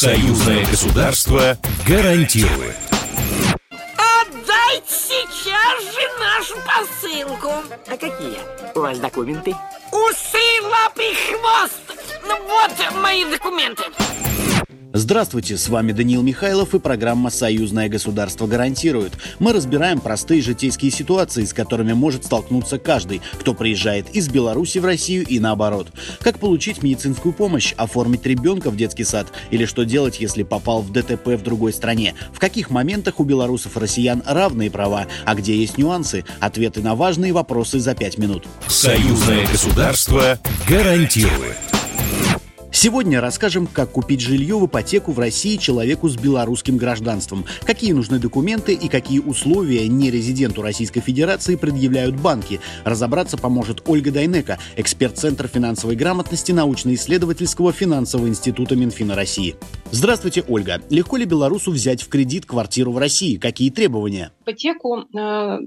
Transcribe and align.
Союзное 0.00 0.64
государство 0.64 1.58
гарантирует. 1.86 2.74
Отдайте 3.68 4.88
сейчас 4.88 5.82
же 5.92 6.00
нашу 6.18 6.54
посылку. 6.64 7.52
А 7.86 7.90
какие 7.98 8.38
у 8.74 8.80
вас 8.80 8.98
документы? 8.98 9.54
Усы, 9.92 10.62
лапы, 10.62 11.02
хвост. 11.28 11.82
Ну 12.26 12.34
вот 12.48 13.02
мои 13.02 13.26
документы. 13.26 13.82
Здравствуйте, 14.92 15.56
с 15.56 15.68
вами 15.68 15.92
Даниил 15.92 16.22
Михайлов 16.22 16.74
и 16.74 16.80
программа 16.80 17.30
«Союзное 17.30 17.88
государство 17.88 18.48
гарантирует». 18.48 19.12
Мы 19.38 19.52
разбираем 19.52 20.00
простые 20.00 20.42
житейские 20.42 20.90
ситуации, 20.90 21.44
с 21.44 21.52
которыми 21.52 21.92
может 21.92 22.24
столкнуться 22.24 22.76
каждый, 22.78 23.22
кто 23.38 23.54
приезжает 23.54 24.10
из 24.10 24.28
Беларуси 24.28 24.78
в 24.78 24.84
Россию 24.84 25.24
и 25.26 25.38
наоборот. 25.38 25.92
Как 26.20 26.40
получить 26.40 26.82
медицинскую 26.82 27.32
помощь, 27.32 27.72
оформить 27.76 28.26
ребенка 28.26 28.70
в 28.70 28.76
детский 28.76 29.04
сад 29.04 29.28
или 29.52 29.64
что 29.64 29.84
делать, 29.84 30.18
если 30.18 30.42
попал 30.42 30.82
в 30.82 30.90
ДТП 30.90 31.28
в 31.28 31.42
другой 31.42 31.72
стране. 31.72 32.14
В 32.32 32.40
каких 32.40 32.68
моментах 32.68 33.20
у 33.20 33.24
белорусов 33.24 33.76
и 33.76 33.80
россиян 33.80 34.24
равные 34.26 34.72
права, 34.72 35.06
а 35.24 35.36
где 35.36 35.56
есть 35.56 35.78
нюансы. 35.78 36.24
Ответы 36.40 36.82
на 36.82 36.96
важные 36.96 37.32
вопросы 37.32 37.78
за 37.78 37.94
пять 37.94 38.18
минут. 38.18 38.44
Союзное 38.66 39.46
государство 39.46 40.40
гарантирует. 40.68 41.69
Сегодня 42.82 43.20
расскажем, 43.20 43.66
как 43.66 43.92
купить 43.92 44.22
жилье 44.22 44.56
в 44.56 44.64
ипотеку 44.64 45.12
в 45.12 45.18
России 45.18 45.58
человеку 45.58 46.08
с 46.08 46.16
белорусским 46.16 46.78
гражданством, 46.78 47.44
какие 47.66 47.92
нужны 47.92 48.18
документы 48.18 48.72
и 48.72 48.88
какие 48.88 49.18
условия 49.18 49.86
нерезиденту 49.86 50.62
Российской 50.62 51.02
Федерации 51.02 51.56
предъявляют 51.56 52.18
банки. 52.18 52.58
Разобраться 52.86 53.36
поможет 53.36 53.82
Ольга 53.86 54.10
Дайнека, 54.10 54.58
эксперт 54.76 55.18
Центра 55.18 55.46
финансовой 55.46 55.94
грамотности 55.94 56.52
научно-исследовательского 56.52 57.74
финансового 57.74 58.28
института 58.28 58.76
Минфина 58.76 59.14
России. 59.14 59.56
Здравствуйте, 59.90 60.42
Ольга. 60.48 60.80
Легко 60.88 61.18
ли 61.18 61.26
белорусу 61.26 61.72
взять 61.72 62.00
в 62.02 62.08
кредит 62.08 62.46
квартиру 62.46 62.92
в 62.92 62.96
России? 62.96 63.36
Какие 63.36 63.68
требования? 63.68 64.32
Ипотеку 64.40 65.00
э, 65.00 65.58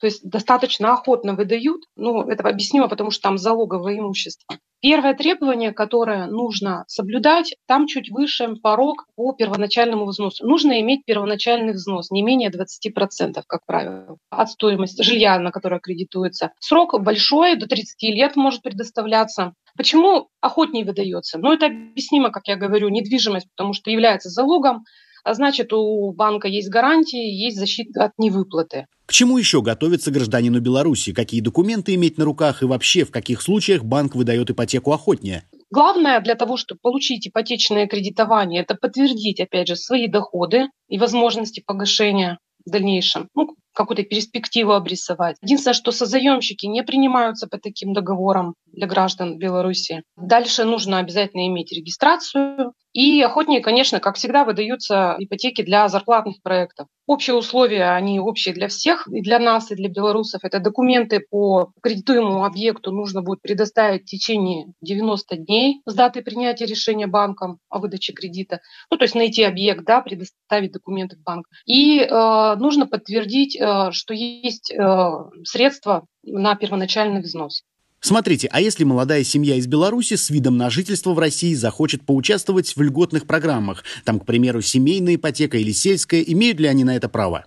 то 0.00 0.06
есть 0.06 0.22
достаточно 0.22 0.92
охотно 0.92 1.34
выдают. 1.34 1.84
Ну, 1.96 2.28
это 2.28 2.46
объяснимо, 2.46 2.88
потому 2.88 3.10
что 3.10 3.22
там 3.22 3.38
залоговое 3.38 3.98
имущество. 3.98 4.58
Первое 4.80 5.14
требование, 5.14 5.72
которое 5.72 6.26
нужно 6.26 6.84
соблюдать, 6.86 7.56
там 7.66 7.88
чуть 7.88 8.10
выше 8.10 8.54
порог 8.62 9.06
по 9.16 9.32
первоначальному 9.32 10.06
взносу. 10.06 10.46
Нужно 10.46 10.80
иметь 10.80 11.04
первоначальный 11.04 11.72
взнос, 11.72 12.10
не 12.12 12.22
менее 12.22 12.50
20%, 12.50 13.42
как 13.46 13.66
правило, 13.66 14.18
от 14.30 14.50
стоимости 14.50 15.02
жилья, 15.02 15.38
на 15.40 15.50
которое 15.50 15.80
кредитуется. 15.80 16.52
Срок 16.60 17.00
большой, 17.02 17.56
до 17.56 17.66
30 17.66 18.02
лет 18.14 18.36
может 18.36 18.62
предоставляться. 18.62 19.54
Почему 19.76 20.28
охотнее 20.40 20.84
выдается? 20.84 21.38
Ну, 21.38 21.52
это 21.52 21.66
объяснимо, 21.66 22.30
как 22.30 22.46
я 22.46 22.56
говорю, 22.56 22.88
недвижимость, 22.88 23.48
потому 23.56 23.72
что 23.72 23.90
является 23.90 24.28
залогом, 24.28 24.84
а 25.24 25.34
значит, 25.34 25.72
у 25.72 26.12
банка 26.12 26.48
есть 26.48 26.68
гарантии, 26.68 27.18
есть 27.18 27.58
защита 27.58 28.04
от 28.04 28.12
невыплаты. 28.18 28.86
К 29.06 29.12
чему 29.12 29.38
еще 29.38 29.62
готовится 29.62 30.10
гражданину 30.10 30.60
Беларуси? 30.60 31.12
Какие 31.12 31.40
документы 31.40 31.94
иметь 31.94 32.18
на 32.18 32.24
руках 32.24 32.62
и 32.62 32.66
вообще 32.66 33.04
в 33.04 33.10
каких 33.10 33.40
случаях 33.40 33.84
банк 33.84 34.14
выдает 34.14 34.50
ипотеку 34.50 34.92
охотнее? 34.92 35.44
Главное 35.70 36.20
для 36.20 36.34
того, 36.34 36.56
чтобы 36.56 36.80
получить 36.82 37.26
ипотечное 37.26 37.86
кредитование, 37.86 38.62
это 38.62 38.74
подтвердить, 38.74 39.40
опять 39.40 39.68
же, 39.68 39.76
свои 39.76 40.08
доходы 40.08 40.68
и 40.88 40.98
возможности 40.98 41.62
погашения 41.64 42.38
в 42.66 42.70
дальнейшем. 42.70 43.28
Ну, 43.34 43.54
какую-то 43.78 44.02
перспективу 44.02 44.72
обрисовать. 44.72 45.36
Единственное, 45.40 45.74
что 45.74 45.92
созаемщики 45.92 46.66
не 46.66 46.82
принимаются 46.82 47.46
по 47.46 47.58
таким 47.58 47.92
договорам 47.92 48.54
для 48.66 48.86
граждан 48.88 49.38
Беларуси. 49.38 50.02
Дальше 50.16 50.64
нужно 50.64 50.98
обязательно 50.98 51.46
иметь 51.46 51.72
регистрацию. 51.72 52.72
И 52.98 53.22
охотнее, 53.22 53.60
конечно, 53.60 54.00
как 54.00 54.16
всегда, 54.16 54.44
выдаются 54.44 55.14
ипотеки 55.20 55.62
для 55.62 55.86
зарплатных 55.86 56.42
проектов. 56.42 56.88
Общие 57.06 57.36
условия, 57.36 57.92
они 57.92 58.18
общие 58.18 58.52
для 58.52 58.66
всех, 58.66 59.06
и 59.06 59.22
для 59.22 59.38
нас, 59.38 59.70
и 59.70 59.76
для 59.76 59.88
белорусов. 59.88 60.40
Это 60.42 60.58
документы 60.58 61.20
по 61.20 61.70
кредитуемому 61.80 62.44
объекту 62.44 62.90
нужно 62.90 63.22
будет 63.22 63.40
предоставить 63.40 64.02
в 64.02 64.06
течение 64.06 64.72
90 64.80 65.36
дней 65.36 65.80
с 65.86 65.94
даты 65.94 66.22
принятия 66.22 66.66
решения 66.66 67.06
банком 67.06 67.60
о 67.68 67.78
выдаче 67.78 68.12
кредита. 68.14 68.62
Ну, 68.90 68.96
то 68.96 69.04
есть 69.04 69.14
найти 69.14 69.44
объект, 69.44 69.84
да, 69.84 70.00
предоставить 70.00 70.72
документы 70.72 71.14
в 71.18 71.22
банк. 71.22 71.46
И 71.66 72.00
э, 72.00 72.54
нужно 72.56 72.88
подтвердить, 72.88 73.56
э, 73.56 73.92
что 73.92 74.12
есть 74.12 74.72
э, 74.72 75.10
средства 75.44 76.04
на 76.24 76.56
первоначальный 76.56 77.20
взнос. 77.20 77.62
Смотрите, 78.00 78.48
а 78.52 78.60
если 78.60 78.84
молодая 78.84 79.24
семья 79.24 79.56
из 79.56 79.66
Беларуси 79.66 80.14
с 80.14 80.30
видом 80.30 80.56
на 80.56 80.70
жительство 80.70 81.14
в 81.14 81.18
России 81.18 81.54
захочет 81.54 82.06
поучаствовать 82.06 82.76
в 82.76 82.80
льготных 82.80 83.26
программах, 83.26 83.82
там, 84.04 84.20
к 84.20 84.26
примеру, 84.26 84.60
семейная 84.60 85.16
ипотека 85.16 85.56
или 85.58 85.72
сельская, 85.72 86.20
имеют 86.20 86.60
ли 86.60 86.68
они 86.68 86.84
на 86.84 86.94
это 86.94 87.08
право? 87.08 87.44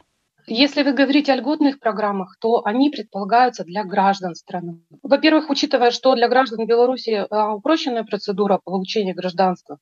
Если 0.48 0.84
вы 0.84 0.92
говорите 0.92 1.32
о 1.32 1.36
льготных 1.38 1.80
программах, 1.80 2.36
то 2.42 2.66
они 2.66 2.90
предполагаются 2.90 3.64
для 3.64 3.86
граждан 3.86 4.36
страны. 4.36 4.82
Во-первых, 5.02 5.50
учитывая, 5.50 5.92
что 5.92 6.16
для 6.16 6.28
граждан 6.28 6.66
Беларуси 6.66 7.26
а, 7.30 7.56
упрощенная 7.56 8.04
процедура 8.04 8.60
получения 8.62 9.14
гражданства, 9.14 9.78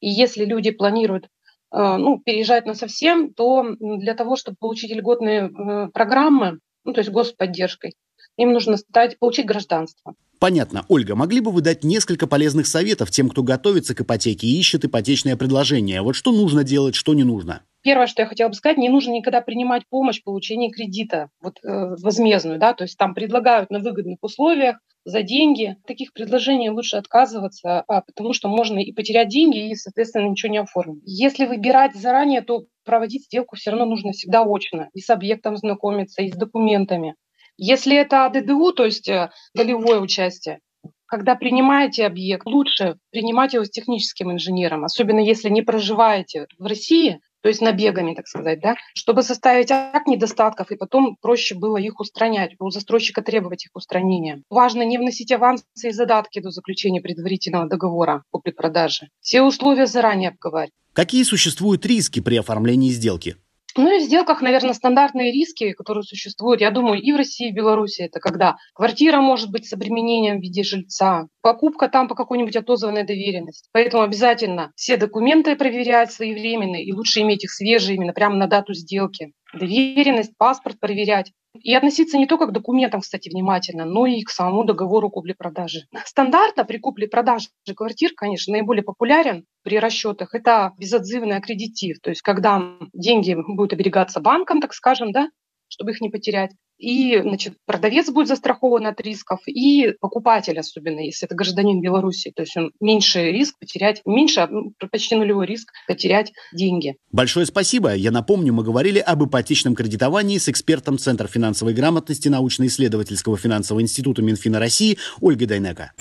и 0.00 0.08
если 0.08 0.46
люди 0.46 0.70
планируют 0.70 1.28
а, 1.70 1.98
ну, 1.98 2.18
переезжать 2.18 2.64
на 2.64 2.72
совсем, 2.74 3.34
то 3.34 3.66
для 3.78 4.14
того, 4.14 4.36
чтобы 4.36 4.56
получить 4.58 4.90
льготные 4.90 5.50
э, 5.50 5.88
программы, 5.92 6.60
ну, 6.84 6.92
то 6.94 7.00
есть 7.00 7.10
господдержкой, 7.10 7.94
им 8.36 8.52
нужно 8.52 8.76
стать, 8.76 9.18
получить 9.18 9.46
гражданство. 9.46 10.14
Понятно. 10.38 10.84
Ольга, 10.88 11.14
могли 11.14 11.40
бы 11.40 11.50
вы 11.50 11.62
дать 11.62 11.82
несколько 11.82 12.26
полезных 12.26 12.66
советов 12.66 13.10
тем, 13.10 13.30
кто 13.30 13.42
готовится 13.42 13.94
к 13.94 14.02
ипотеке 14.02 14.46
и 14.46 14.58
ищет 14.58 14.84
ипотечное 14.84 15.36
предложение? 15.36 16.02
Вот 16.02 16.14
что 16.14 16.32
нужно 16.32 16.62
делать, 16.62 16.94
что 16.94 17.14
не 17.14 17.24
нужно? 17.24 17.62
Первое, 17.82 18.06
что 18.06 18.22
я 18.22 18.28
хотела 18.28 18.48
бы 18.48 18.54
сказать, 18.54 18.78
не 18.78 18.88
нужно 18.88 19.12
никогда 19.12 19.40
принимать 19.40 19.84
помощь 19.88 20.20
в 20.20 20.24
получении 20.24 20.70
кредита, 20.70 21.30
вот 21.40 21.58
э, 21.62 21.94
возмездную, 22.02 22.58
да, 22.58 22.74
то 22.74 22.82
есть 22.82 22.98
там 22.98 23.14
предлагают 23.14 23.70
на 23.70 23.78
выгодных 23.78 24.18
условиях, 24.22 24.78
за 25.06 25.22
деньги. 25.22 25.76
Таких 25.86 26.12
предложений 26.12 26.70
лучше 26.70 26.96
отказываться, 26.96 27.84
а, 27.86 28.02
потому 28.02 28.32
что 28.32 28.48
можно 28.48 28.80
и 28.80 28.92
потерять 28.92 29.28
деньги, 29.28 29.70
и, 29.70 29.74
соответственно, 29.76 30.28
ничего 30.28 30.50
не 30.50 30.58
оформить. 30.58 31.00
Если 31.06 31.46
выбирать 31.46 31.94
заранее, 31.94 32.42
то 32.42 32.64
проводить 32.84 33.26
сделку 33.26 33.56
все 33.56 33.70
равно 33.70 33.86
нужно 33.86 34.12
всегда 34.12 34.42
очно, 34.42 34.90
и 34.92 35.00
с 35.00 35.08
объектом 35.08 35.56
знакомиться, 35.56 36.22
и 36.22 36.30
с 36.30 36.34
документами. 36.34 37.14
Если 37.58 37.96
это 37.96 38.30
ДДУ, 38.32 38.72
то 38.72 38.84
есть 38.84 39.08
э, 39.08 39.30
долевое 39.54 40.00
участие, 40.00 40.60
когда 41.06 41.36
принимаете 41.36 42.04
объект, 42.04 42.46
лучше 42.46 42.98
принимать 43.10 43.54
его 43.54 43.64
с 43.64 43.70
техническим 43.70 44.32
инженером, 44.32 44.84
особенно 44.84 45.20
если 45.20 45.48
не 45.48 45.62
проживаете 45.62 46.46
в 46.58 46.66
России, 46.66 47.20
то 47.42 47.48
есть 47.48 47.60
набегами, 47.60 48.14
так 48.14 48.26
сказать, 48.26 48.60
да, 48.60 48.74
чтобы 48.94 49.22
составить 49.22 49.70
акт 49.70 50.08
недостатков, 50.08 50.72
и 50.72 50.76
потом 50.76 51.16
проще 51.22 51.54
было 51.54 51.76
их 51.76 52.00
устранять, 52.00 52.56
у 52.58 52.70
застройщика 52.70 53.22
требовать 53.22 53.66
их 53.66 53.70
устранения. 53.74 54.42
Важно 54.50 54.82
не 54.82 54.98
вносить 54.98 55.30
авансы 55.30 55.64
и 55.84 55.90
задатки 55.92 56.40
до 56.40 56.50
заключения 56.50 57.00
предварительного 57.00 57.68
договора 57.68 58.24
купли-продажи. 58.30 59.10
Все 59.20 59.42
условия 59.42 59.86
заранее 59.86 60.30
обговаривать. 60.30 60.74
Какие 60.92 61.22
существуют 61.22 61.86
риски 61.86 62.20
при 62.20 62.36
оформлении 62.36 62.90
сделки? 62.90 63.36
Ну 63.76 63.94
и 63.94 63.98
в 63.98 64.02
сделках, 64.02 64.40
наверное, 64.40 64.72
стандартные 64.72 65.32
риски, 65.32 65.72
которые 65.72 66.02
существуют, 66.02 66.62
я 66.62 66.70
думаю, 66.70 67.00
и 67.00 67.12
в 67.12 67.16
России, 67.16 67.50
и 67.50 67.52
в 67.52 67.54
Беларуси, 67.54 68.02
это 68.02 68.20
когда 68.20 68.56
квартира 68.74 69.20
может 69.20 69.50
быть 69.50 69.66
с 69.66 69.72
обременением 69.74 70.38
в 70.38 70.42
виде 70.42 70.62
жильца, 70.62 71.28
покупка 71.46 71.88
там 71.88 72.08
по 72.08 72.16
какой-нибудь 72.16 72.56
отозванной 72.56 73.04
доверенности. 73.04 73.68
Поэтому 73.70 74.02
обязательно 74.02 74.72
все 74.74 74.96
документы 74.96 75.54
проверять 75.54 76.10
своевременно, 76.10 76.74
и 76.74 76.92
лучше 76.92 77.20
иметь 77.20 77.44
их 77.44 77.52
свежие 77.52 77.94
именно 77.94 78.12
прямо 78.12 78.34
на 78.34 78.48
дату 78.48 78.74
сделки. 78.74 79.32
Доверенность, 79.54 80.36
паспорт 80.36 80.80
проверять. 80.80 81.30
И 81.54 81.72
относиться 81.72 82.18
не 82.18 82.26
только 82.26 82.46
к 82.48 82.52
документам, 82.52 83.00
кстати, 83.00 83.28
внимательно, 83.28 83.84
но 83.84 84.06
и 84.06 84.22
к 84.22 84.30
самому 84.30 84.64
договору 84.64 85.08
купли-продажи. 85.08 85.82
Стандартно 86.04 86.64
при 86.64 86.78
купле-продаже 86.78 87.46
квартир, 87.76 88.10
конечно, 88.16 88.50
наиболее 88.50 88.82
популярен 88.82 89.44
при 89.62 89.78
расчетах. 89.78 90.34
Это 90.34 90.72
безотзывный 90.76 91.36
аккредитив, 91.36 92.00
то 92.00 92.10
есть 92.10 92.22
когда 92.22 92.60
деньги 92.92 93.34
будут 93.34 93.72
оберегаться 93.72 94.18
банком, 94.18 94.60
так 94.60 94.74
скажем, 94.74 95.12
да, 95.12 95.28
чтобы 95.68 95.92
их 95.92 96.00
не 96.00 96.10
потерять. 96.10 96.50
И 96.78 97.18
значит, 97.20 97.54
продавец 97.64 98.10
будет 98.10 98.28
застрахован 98.28 98.86
от 98.86 99.00
рисков, 99.00 99.40
и 99.46 99.94
покупатель, 100.00 100.58
особенно 100.58 101.00
если 101.00 101.26
это 101.26 101.34
гражданин 101.34 101.80
Беларуси. 101.80 102.32
То 102.34 102.42
есть 102.42 102.56
он 102.56 102.72
меньше 102.80 103.30
риск 103.30 103.58
потерять, 103.58 104.02
меньше, 104.04 104.46
ну, 104.50 104.72
почти 104.90 105.14
нулевой 105.14 105.46
риск 105.46 105.72
потерять 105.86 106.32
деньги. 106.52 106.96
Большое 107.12 107.46
спасибо. 107.46 107.94
Я 107.94 108.10
напомню, 108.10 108.52
мы 108.52 108.62
говорили 108.62 108.98
об 108.98 109.24
ипотечном 109.24 109.74
кредитовании 109.74 110.38
с 110.38 110.48
экспертом 110.48 110.98
Центра 110.98 111.26
финансовой 111.26 111.74
грамотности 111.74 112.28
научно-исследовательского 112.28 113.36
финансового 113.36 113.82
института 113.82 114.22
Минфина 114.22 114.58
России 114.58 114.98
Ольгой 115.20 115.46
Дайнека. 115.46 115.92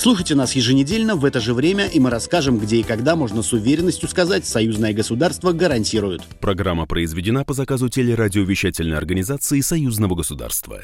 Слушайте 0.00 0.34
нас 0.34 0.54
еженедельно 0.54 1.14
в 1.14 1.26
это 1.26 1.40
же 1.40 1.52
время, 1.52 1.84
и 1.84 2.00
мы 2.00 2.08
расскажем, 2.08 2.58
где 2.58 2.78
и 2.78 2.82
когда 2.82 3.16
можно 3.16 3.42
с 3.42 3.52
уверенностью 3.52 4.08
сказать 4.08 4.46
«Союзное 4.46 4.94
государство 4.94 5.52
гарантирует». 5.52 6.22
Программа 6.40 6.86
произведена 6.86 7.44
по 7.44 7.52
заказу 7.52 7.90
телерадиовещательной 7.90 8.96
организации 8.96 9.60
Союзного 9.60 10.14
государства. 10.14 10.80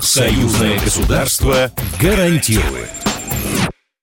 Союзное 0.00 0.80
государство 0.80 1.70
гарантирует. 2.00 3.03